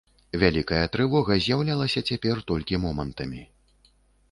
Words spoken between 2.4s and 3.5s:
толькі момантамі.